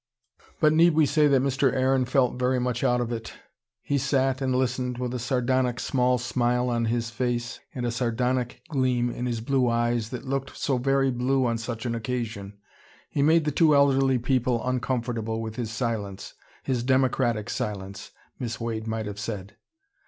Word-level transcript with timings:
But 0.59 0.73
need 0.73 0.95
we 0.95 1.05
say 1.05 1.27
that 1.27 1.43
Mr. 1.43 1.71
Aaron 1.73 2.05
felt 2.05 2.39
very 2.39 2.57
much 2.59 2.83
out 2.83 3.01
of 3.01 3.11
it. 3.11 3.33
He 3.83 3.99
sat 3.99 4.41
and 4.41 4.55
listened, 4.55 4.97
with 4.97 5.13
a 5.13 5.19
sardonic 5.19 5.79
small 5.79 6.17
smile 6.17 6.69
on 6.69 6.85
his 6.85 7.11
face 7.11 7.59
and 7.75 7.85
a 7.85 7.91
sardonic 7.91 8.61
gleam 8.67 9.11
in 9.11 9.27
his 9.27 9.41
blue 9.41 9.69
eyes, 9.69 10.09
that 10.09 10.25
looked 10.25 10.57
so 10.57 10.79
very 10.79 11.11
blue 11.11 11.45
on 11.45 11.59
such 11.59 11.85
an 11.85 11.93
occasion. 11.93 12.57
He 13.11 13.21
made 13.21 13.45
the 13.45 13.51
two 13.51 13.75
elderly 13.75 14.17
people 14.17 14.67
uncomfortable 14.67 15.39
with 15.39 15.55
his 15.55 15.69
silence: 15.69 16.33
his 16.63 16.81
democratic 16.81 17.47
silence, 17.51 18.09
Miss 18.39 18.59
Wade 18.59 18.87
might 18.87 19.05
have 19.05 19.19
said. 19.19 19.55